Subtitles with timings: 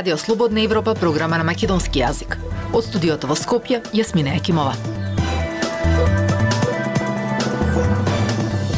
[0.00, 2.38] Радио Слободна Европа, програма на македонски јазик.
[2.72, 4.72] Од студиото во Скопје, Јасмина Екимова.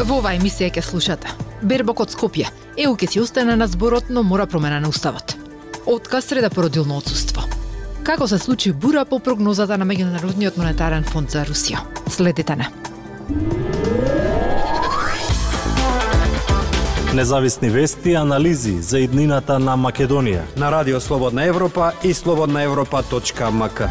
[0.02, 1.30] Во оваа емисија ќе слушате.
[1.62, 2.48] Бербок од Скопје.
[2.74, 5.36] ЕУ ќе си остане на зборот, но мора промена на уставот.
[5.86, 7.46] Отказ среда породилно отсуство.
[8.02, 11.86] Како се случи бура по прогнозата на Меѓународниот монетарен фонд за Русија?
[12.10, 12.66] Следите на.
[17.14, 20.46] Независни вести и анализи за иднината на Македонија.
[20.56, 23.82] На Радио Слободна Европа и слободнаевропа.мк.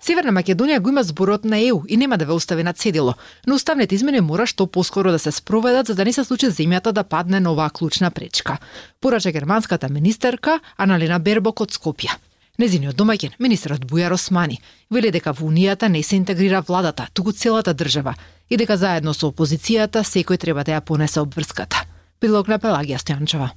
[0.00, 3.14] Северна Македонија го има зборот на ЕУ и нема да ве остави на цедило,
[3.46, 6.92] но уставните измени мора што поскоро да се спроведат за да не се случи земјата
[6.92, 8.56] да падне на оваа клучна пречка.
[9.00, 12.16] Порача германската министерка Аналина Бербок од Скопје.
[12.56, 14.56] Незиниот домаќин, министерот Бујар Османи,
[14.88, 18.14] вели дека во Унијата не се интегрира владата, туку целата држава
[18.48, 21.84] и дека заедно со опозицијата секој треба да ја понесе обврската.
[22.18, 23.50] Прилог на Пелагија Стојанчева.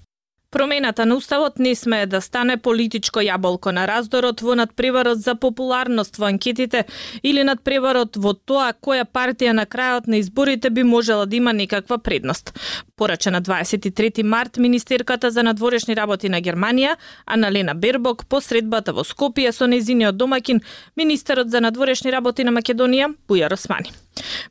[0.52, 6.18] Промената на уставот не смее да стане политичко јаболко на раздорот во надпреварот за популарност
[6.18, 6.86] во анкетите
[7.22, 11.98] или надпреварот во тоа која партија на крајот на изборите би можела да има некаква
[11.98, 12.52] предност.
[13.00, 19.06] Порача на 23 март министерката за надворешни работи на Германија, Аналена Бербок, по средбата во
[19.08, 20.60] Скопје со незиниот домакин,
[21.00, 23.96] министерот за надворешни работи на Македонија, Бујар Османи.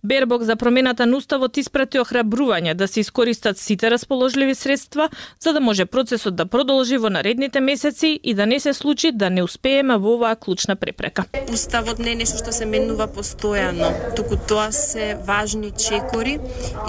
[0.02, 5.08] Бербок за промената на уставот испрати охрабрување да се искористат сите расположливи средства
[5.40, 9.30] за да може процесот да продолжи во наредните месеци и да не се случи да
[9.30, 11.24] не успееме во оваа клучна препрека.
[11.52, 16.38] Уставот не е нешто што се менува постојано, туку тоа се важни чекори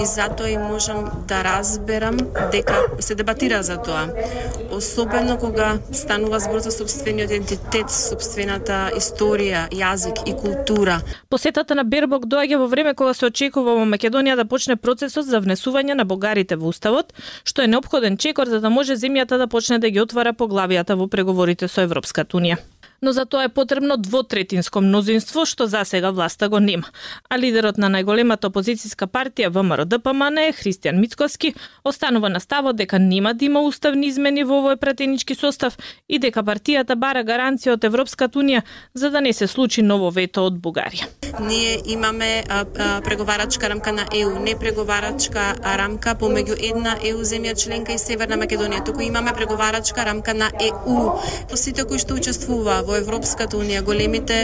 [0.02, 2.18] и затоа и можам да разберам
[2.52, 4.08] дека се дебатира за тоа.
[4.72, 11.02] Особено кога станува збор за собствениот идентитет, собствената историја, јазик и култура.
[11.30, 15.42] Посетата на Бербок доаѓа во време кога се очекува во Македонија да почне процесот за
[15.42, 19.80] внесување на бугарите во уставот, што е необходен чекор за да може земјата да почне
[19.80, 22.60] да ги отвара поглавијата во преговорите со Европската унија
[23.02, 26.88] но за тоа е потребно двотретинско мнозинство, што за сега власта го нема.
[27.30, 33.34] А лидерот на најголемата опозицијска партија ВМРО ДПМН, Христијан Мицкоски, останува на ставот дека нема
[33.34, 35.78] да има уставни измени во овој пратенички состав
[36.08, 38.62] и дека партијата бара гаранција од Европската унија
[38.94, 41.08] за да не се случи ново вето од Бугарија.
[41.40, 47.56] Ние имаме а, а, преговарачка рамка на ЕУ, не преговарачка рамка помеѓу една ЕУ земја
[47.56, 51.20] членка и Северна Македонија, туку имаме преговарачка рамка на ЕУ.
[51.56, 54.40] Сите кои што учествуваа во Европската унија, големите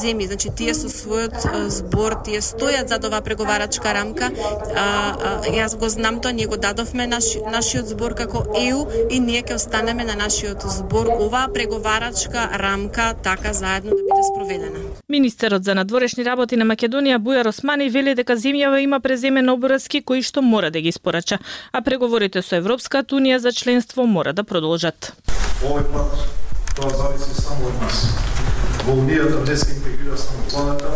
[0.00, 4.30] земји, значи тие со својот збор, тие стојат за оваа преговарачка рамка.
[4.32, 9.20] А, а, јас го знам тоа, ние го дадовме наш, нашиот збор како ЕУ и
[9.20, 11.12] ние ќе останеме на нашиот збор.
[11.20, 14.80] Оваа преговарачка рамка така заедно да биде спроведена.
[15.08, 20.22] Министерот за надворешни работи на Македонија Бујар Османи вели дека земјава има преземени обврски кои
[20.22, 21.38] што мора да ги испорача,
[21.72, 25.12] а преговорите со Европската унија за членство мора да продолжат.
[25.62, 26.41] Овој пат
[26.76, 28.06] Тоа зависи само од нас.
[28.86, 30.92] Во Унијата не се интегрира само владата,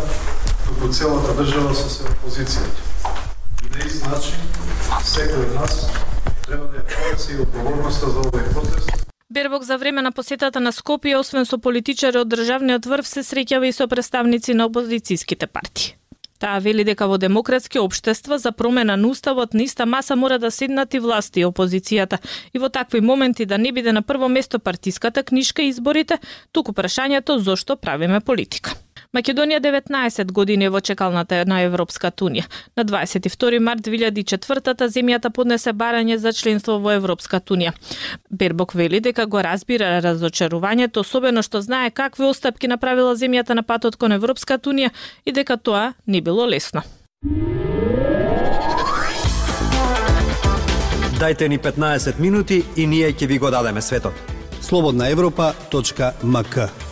[0.65, 2.81] туку целата држава со се опозицијата.
[3.63, 4.41] И на ист начин,
[5.03, 5.85] секој од нас
[6.47, 8.97] треба да ја понесе и одговорноста за овој протест,
[9.29, 13.69] Бербок за време на посетата на Скопје, освен со политичари од државниот врв, се среќава
[13.69, 15.93] и со представници на опозицијските партии.
[16.39, 20.51] Таа вели дека во демократски општества за промена на уставот на иста маса мора да
[20.51, 22.19] седнат и власти и опозицијата
[22.53, 26.19] и во такви моменти да не биде на прво место партиската книжка и изборите,
[26.51, 28.77] туку прашањето зошто правиме политика.
[29.13, 32.43] Македонија 19 години во чекалната на Европската унија.
[32.75, 37.73] На 22 март 2004-та земјата поднесе барање за членство во Европската унија.
[38.29, 43.95] Бербок вели дека го разбира разочарувањето, особено што знае какви остапки направила земјата на патот
[43.95, 44.91] кон Европската унија
[45.25, 46.83] и дека тоа не било лесно.
[51.19, 54.13] Дайте ни 15 минути и ние ќе ви го дадеме светот.
[54.61, 56.86] Слободна Европа.мк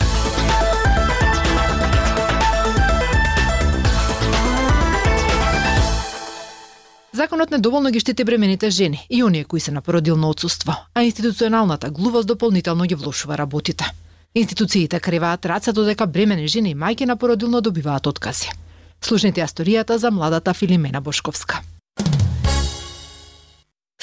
[7.25, 11.89] Законот недоволно ги штити бремените жени и оние кои се на породилно отсуство, а институционалната
[11.89, 13.86] глувост дополнително ги влошува работите.
[14.36, 18.50] Институциите креваат раца додека бремени жени и мајки на породилно добиваат откази.
[19.01, 21.62] Слушнете асторијата за младата Филимена Бошковска.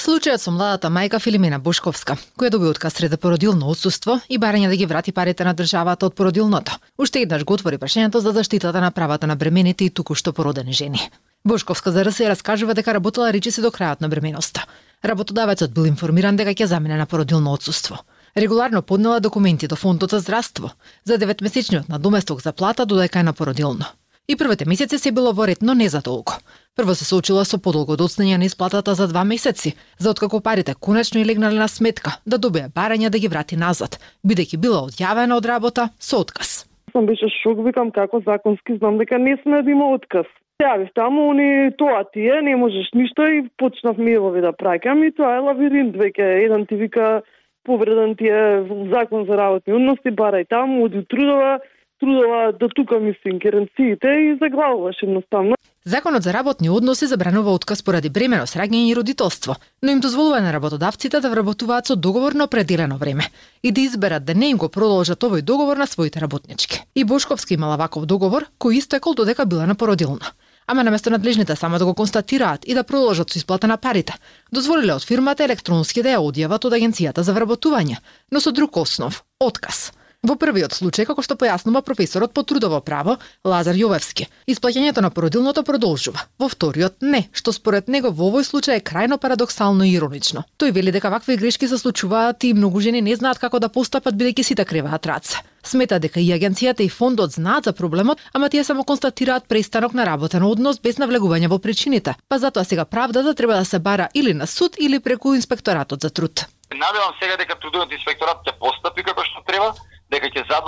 [0.03, 4.75] Случајот со младата мајка Филимена Бушковска, која доби отказ среда породилно отсуство и барање да
[4.75, 8.91] ги врати парите на државата од породилното, уште еднаш го отвори прашањето за заштитата на
[8.91, 10.99] правата на бремените и туку што породени жени.
[11.45, 14.67] Бушковска за РСЕ раскажува дека работела речиси до крајот на бременоста.
[15.05, 18.03] Работодавецот бил информиран дека ќе замине на породилно отсуство.
[18.35, 20.71] Регуларно поднела документи до фондот за здравство
[21.05, 23.85] за деветмесечниот надоместок за плата додека е на породилно.
[24.29, 26.39] И првите месеци се било во ред, но не за долго.
[26.75, 31.19] Прво се соочила со подолго доцнење на исплатата за два месеци, за откако парите конечно
[31.19, 35.45] и легнале на сметка, да добие барања да ги врати назад, бидејќи била одјавена од
[35.45, 36.63] работа со отказ.
[36.95, 40.25] Сам беше шок, викам како законски знам дека не сме да има отказ.
[40.63, 45.11] Јавив таму, они тоа ти е, не можеш ништо и почнав мейлови да праќам и
[45.11, 46.45] тоа е лавиринт веќе.
[46.45, 47.23] Еден ти вика
[47.65, 51.59] повреден ти е закон за работни односи, барај таму, оди трудова,
[52.03, 55.55] трудова до тука мислим керенциите и заглавуваш едноставно.
[55.85, 60.53] Законот за работни односи забранува отказ поради бременост, раѓање и родителство, но им дозволува на
[60.53, 63.23] работодавците да вработуваат со договор на определено време
[63.63, 66.83] и да изберат да не им го продолжат овој договор на своите работнички.
[66.95, 70.31] И Бошковски имала ваков договор, кој истекол додека била на породилна.
[70.67, 74.13] Ама наместо надлежните само да го констатираат и да продолжат со исплата на парите,
[74.51, 77.99] дозволиле од фирмата електронски да ја одјават од агенцијата за вработување,
[78.31, 79.91] но со друг основ– отказ–
[80.23, 85.65] Во првиот случај, како што појаснува професорот по трудово право Лазар Јовевски, исплаќањето на породилното
[85.67, 86.23] продолжува.
[86.39, 90.45] Во вториот не, што според него во овој случај е крајно парадоксално и иронично.
[90.55, 94.15] Тој вели дека вакви грешки се случуваат и многу жени не знаат како да постапат
[94.15, 95.43] бидејќи сите креваат раце.
[95.63, 100.05] Смета дека и агенцијата и фондот знаат за проблемот, ама тие само констатираат престанок на
[100.07, 102.15] работен однос без навлегување во причините.
[102.29, 106.01] Па затоа сега правдата да треба да се бара или на суд или преку инспекторатот
[106.01, 106.47] за труд.
[106.73, 109.43] Надевам сега дека трудовиот инспекторат ќе постапи како што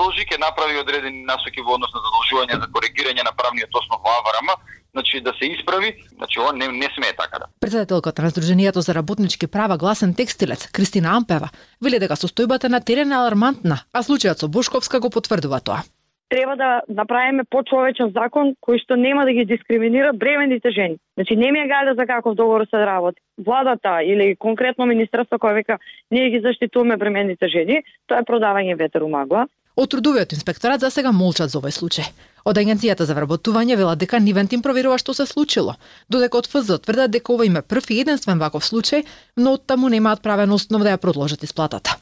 [0.06, 3.69] дека ќе задолжи, ќе направи одредени насоки во однос на задолжување за коригирање на правниот
[3.74, 4.50] основ во АВРМ,
[4.94, 7.46] значи да се исправи, значи ова не, не смее така да.
[7.60, 11.50] Председателката на Сдруженијето за работнички права Гласен текстилец Кристина Ампева
[11.81, 15.84] вели дека состојбата на терен е алармантна, а случајот со Бушковска го потврдува тоа
[16.30, 20.98] треба да направиме почовечен закон кој што нема да ги дискриминира бремените жени.
[21.16, 23.22] Значи не ми е гајда за каков договор се работи.
[23.38, 25.78] Владата или конкретно министерство кој века
[26.12, 29.46] ние ги заштитуваме бремените жени, тоа е продавање ветер у магла.
[29.75, 32.07] Од трудовиот инспекторат за сега молчат за овој случај.
[32.48, 35.75] Од агенцијата за вработување велат дека нивен тим проверува што се случило,
[36.10, 39.04] додека од ФЗ тврдат дека ова има прв и единствен ваков случај,
[39.36, 41.98] но од таму немаат правен основ да ја продолжат исплатата.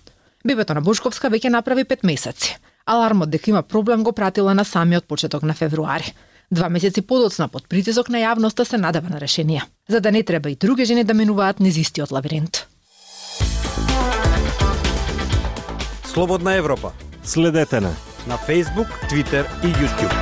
[0.46, 2.58] Бебето на Бушковска веќе направи пет месеци.
[2.86, 6.14] Алармот дека има проблем го пратила на самиот почеток на февруари.
[6.52, 10.52] Два месеци подоцна под притисок на јавноста се надава на решение, за да не треба
[10.52, 12.68] и други жени да минуваат низ истиот лабиринт.
[16.06, 16.92] Слободна Европа.
[17.26, 17.96] Следете на
[18.28, 20.14] на Facebook, Twitter и YouTube.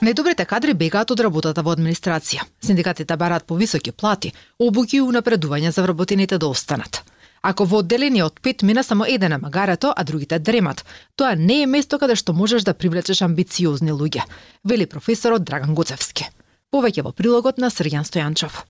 [0.00, 2.44] Недобрите кадри бегаат од работата во администрација.
[2.60, 7.02] Синдикатите бараат повисоки плати, обуки и унапредување за вработените да останат.
[7.42, 10.84] Ако во одделение од пет мина само еден е магарето, а другите дремат,
[11.16, 14.24] тоа не е место каде што можеш да привлечеш амбициозни луѓе,
[14.64, 16.24] вели професорот Драган Гуцевски.
[16.72, 18.64] Повеќе во прилогот на Срјан Стојанчов.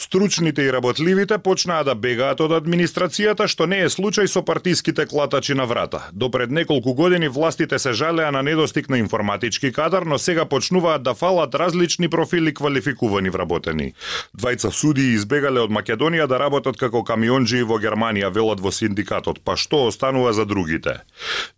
[0.00, 5.52] Стручните и работливите почнаа да бегаат од администрацијата, што не е случај со партиските клатачи
[5.52, 6.06] на врата.
[6.12, 11.02] До пред неколку години властите се жалеа на недостиг на информатички кадар, но сега почнуваат
[11.02, 13.92] да фалат различни профили квалификувани вработени.
[14.32, 19.58] Двајца судии избегале од Македонија да работат како камионџи во Германија, велат во синдикатот, па
[19.60, 21.04] што останува за другите?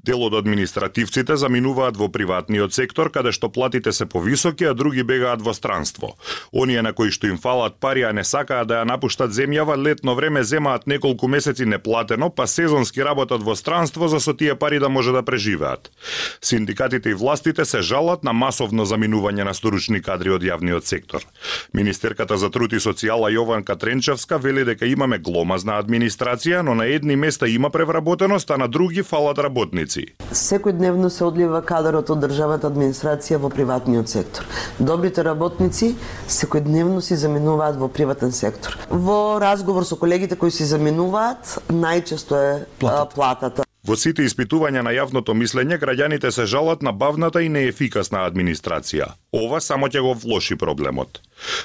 [0.02, 5.46] Дел од административците заминуваат во приватниот сектор, каде што платите се повисоки, а други бегаат
[5.46, 6.16] во странство.
[6.50, 10.14] Оние на кои што им фалат пари, а не сакаат да ја напуштат земјава, летно
[10.16, 14.88] време земаат неколку месеци неплатено, па сезонски работат во странство за со тие пари да
[14.88, 15.90] може да преживеат.
[16.40, 21.26] Синдикатите и властите се жалат на масовно заминување на стручни кадри од јавниот сектор.
[21.74, 27.16] Министерката за труд и социјала Јованка Тренчевска вели дека имаме гломазна администрација, но на едни
[27.16, 30.06] места има превработеност, а на други фалат работници.
[30.32, 34.46] Секојдневно се одлива кадарот од државата администрација во приватниот сектор.
[34.78, 35.94] Добрите работници
[36.28, 38.76] секојдневно си заминуваат во приват приватен сектор.
[38.90, 43.14] Во разговор со колегите кои се заменуваат, најчесто е платата.
[43.14, 43.62] платата.
[43.82, 49.08] Во сите испитувања на јавното мислење, граѓаните се жалат на бавната и неефикасна администрација.
[49.32, 51.20] Ова само ќе го влоши проблемот.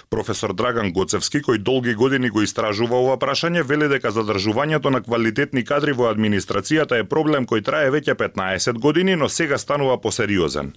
[0.10, 5.64] Професор Драган Гоцевски, кој долги години го истражува ова прашање, вели дека задржувањето на квалитетни
[5.64, 10.74] кадри во администрацијата е проблем кој трае веќе 15 години, но сега станува посериозен.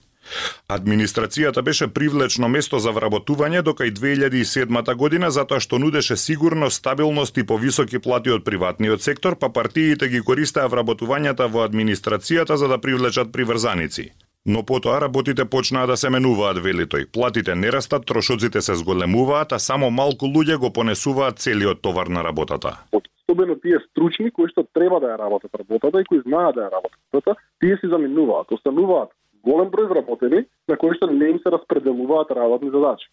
[0.68, 7.38] Администрацијата беше привлечно место за вработување дока и 2007 година затоа што нудеше сигурност, стабилност
[7.38, 12.78] и повисоки плати од приватниот сектор, па партиите ги користеа вработувањата во администрацијата за да
[12.78, 14.10] привлечат приврзаници.
[14.46, 17.10] Но потоа работите почнаа да се менуваат, вели тој.
[17.12, 22.24] Платите не растат, трошоците се зголемуваат, а само малку луѓе го понесуваат целиот товар на
[22.24, 22.78] работата.
[22.92, 26.70] Особено тие стручни кои што треба да ја работат работата и кои знаат да ја
[26.72, 29.10] работат работата, тие си заминуваат, остануваат
[29.44, 33.08] голем број вработени на кои што не им се распределуваат работни задачи.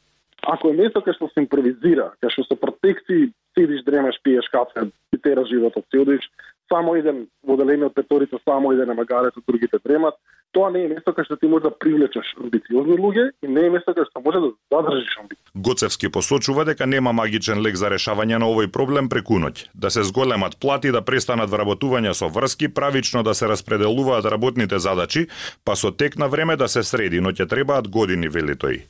[0.48, 4.90] Ако е место кај што се импровизира, кај што со протекции седиш, дремеш, пиеш кафе
[5.12, 6.30] ти тера животот, си одиш
[6.70, 10.16] само еден во од петорица, само еден на од другите дремат.
[10.52, 13.70] Тоа не е место кај што ти може да привлечеш амбициозни луѓе и не е
[13.70, 15.52] место кај што може да задржиш амбиција.
[15.56, 19.68] Гоцевски посочува дека нема магичен лек за решавање на овој проблем преку ноќ.
[19.76, 25.28] Да се зголемат плати, да престанат вработувања со врски, правично да се распределуваат работните задачи,
[25.66, 28.82] па со тек на време да се среди, но ќе требаат години, вели тој.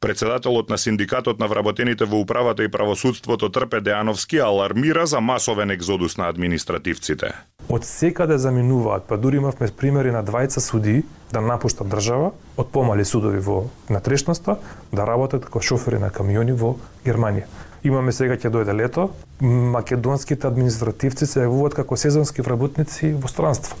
[0.00, 6.16] Председателот на синдикатот на вработените во управата и правосудството Трпе Деановски алармира за масовен екзодус
[6.16, 7.32] на административците.
[7.68, 12.68] Од секаде да заминуваат, па дури имавме примери на двајца суди да напуштат држава од
[12.70, 14.58] помали судови во натрешноста
[14.92, 17.50] да работат како шофери на камиони во Германија.
[17.82, 23.76] Имаме сега ќе дојде лето, македонските административци се јавуваат како сезонски вработници во странство.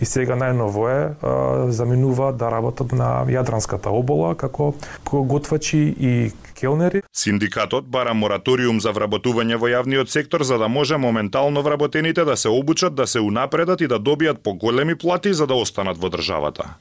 [0.00, 4.74] И сега најново е а, заминуваат да работат на Јадранската обола како
[5.04, 7.02] готвачи и келнери.
[7.12, 12.48] Синдикатот бара мораториум за вработување во јавниот сектор за да може моментално вработените да се
[12.48, 16.74] обучат, да се унапредат и да добијат поголеми плати за да останат во државата.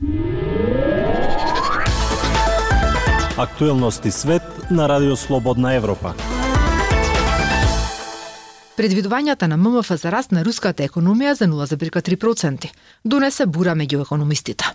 [3.38, 6.14] Актуелности свет на Радио Слободна Европа.
[8.78, 12.68] Предвидувањата на ММФ за раст на руската економија за 0,3%
[13.04, 14.66] донесе бура меѓу економистите.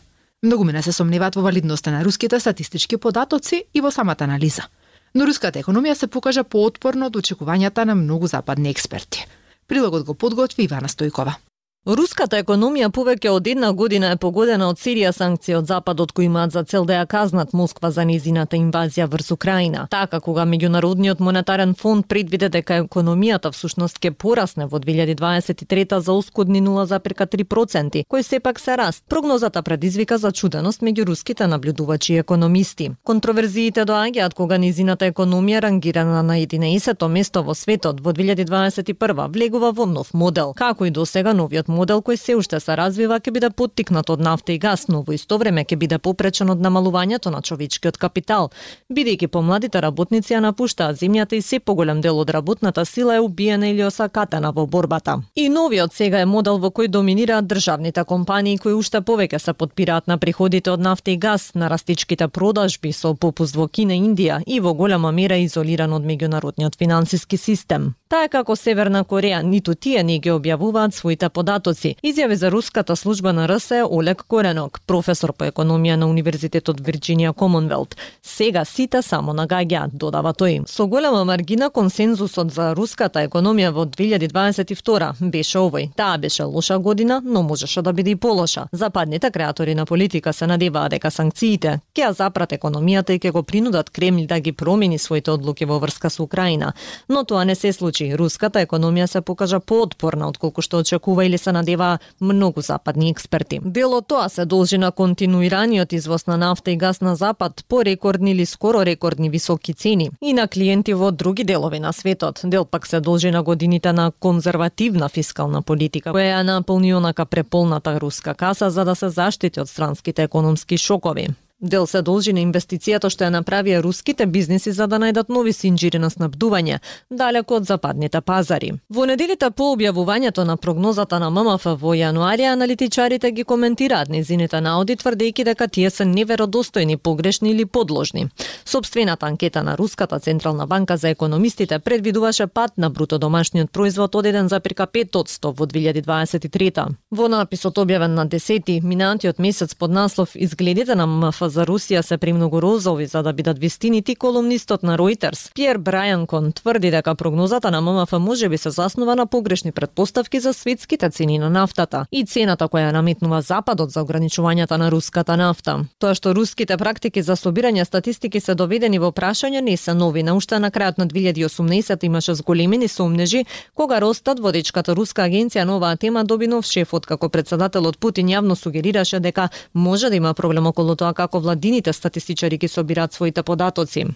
[0.43, 4.67] Многу мене се сомневаат во валидноста на руските статистички податоци и во самата анализа.
[5.15, 9.23] Но руската економија се покажа поотпорно од очекувањата на многу западни експерти.
[9.69, 11.35] Прилогот го подготви Ивана Стојкова.
[11.83, 16.53] Руската економија повеќе од една година е погодена од серија санкции од Западот кои имаат
[16.55, 19.89] за цел да ја казнат Москва за незината инвазија врз Украина.
[19.91, 26.63] Така кога меѓународниот монетарен фонд предвиде дека економијата всушност ќе порасне во 2023 за ускудни
[26.63, 29.03] 0,3%, кој сепак се раст.
[29.09, 32.91] Прогнозата предизвика за чуденост меѓу руските наблюдувачи и економисти.
[33.03, 39.87] Контроверзиите доаѓаат кога незината економија рангирана на 11-то место во светот во 2021 влегува во
[39.87, 40.55] нов модел.
[40.55, 44.53] Како и досега новиот модел кој се уште се развива ќе биде поттикнат од нафта
[44.53, 48.51] и газ, но во исто време ќе биде попречен од намалувањето на човечкиот капитал,
[48.93, 53.69] бидејќи помладите работници ја напуштаат земјата и се поголем дел од работната сила е убиена
[53.73, 55.23] или осакатена во борбата.
[55.35, 60.07] И новиот сега е модел во кој доминираат државните компании кои уште повеќе се подпираат
[60.07, 64.43] на приходите од нафта и газ, на растичките продажби со попуст во Кина и Индија
[64.47, 67.95] и во голема мера изолиран од меѓународниот финансиски систем.
[68.13, 71.95] Таа како Северна Кореја, ниту тие не ги објавуваат своите податоци.
[72.05, 77.97] Изјави за руската служба на РС Олег Коренок, професор по економија на Универзитетот Вирџинија Комонвелт.
[78.23, 80.67] Сега сите само нагаѓаат, додава тој.
[80.69, 85.89] Со голема маргина консензусот за руската економија во 2022 беше овој.
[85.97, 88.67] Таа беше лоша година, но можеше да биде и полоша.
[88.73, 93.43] Западните креатори на политика се надеваа дека санкциите ќе ја запрат економијата и ќе го
[93.43, 96.75] принудат Кремљ да ги промени своите одлуки во врска со Украина.
[97.09, 101.39] Но тоа не се случи значи руската економија се покажа поотпорна отколку што очекува или
[101.39, 103.61] се надева многу западни експерти.
[103.65, 108.33] Дело тоа се должи на континуираниот извоз на нафта и газ на запад по рекордни
[108.33, 112.41] или скоро рекордни високи цени и на клиенти во други делови на светот.
[112.45, 118.01] Дел пак се должи на годините на конзервативна фискална политика која ја наполни онака преполната
[118.01, 121.29] руска каса за да се заштити од странските економски шокови.
[121.63, 126.01] Дел се должи на инвестицијата што ја направија руските бизниси за да најдат нови синџири
[126.03, 128.73] на снабдување, далеко од западните пазари.
[128.91, 134.97] Во неделите по објавувањето на прогнозата на ММФ во јануари, аналитичарите ги коментираат низините наоди,
[134.97, 138.27] тврдејќи дека тие се неверодостојни, погрешни или подложни.
[138.65, 144.25] Собствената анкета на Руската Централна банка за економистите предвидуваше пат на бруто домашниот производ од
[144.25, 146.89] 1,5% во 2023.
[147.11, 152.17] Во написот објавен на 10 минатиот месец под наслов Изгледите на ММФ за Русија се
[152.17, 157.81] премногу розови за да бидат вистинити, колумнистот на Reuters Пиер Брајанкон тврди дека прогнозата на
[157.81, 162.69] ММФ може би се заснова на погрешни предпоставки за светските цени на нафтата и цената
[162.69, 165.85] која наметнува Западот за ограничувањата на руската нафта.
[165.99, 170.23] Тоа што руските практики за собирање статистики се доведени во прашање не се нови.
[170.23, 173.45] На уште на крајот на 2018 имаше зголемени сомнежи
[173.75, 178.55] кога Ростат, водичката руска агенција на оваа тема доби нов шеф како председателот Путин јавно
[178.55, 184.07] сугерираше дека може да има проблем околу тоа како владините статистичари ги собираат своите податоци.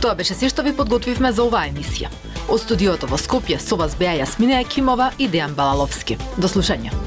[0.00, 2.12] Тоа беше се што ви подготвивме за оваа емисија.
[2.46, 6.18] Од студиото во Скопје со вас беа Јасмина Екимова и Дејан Балаловски.
[6.38, 7.05] До слушање.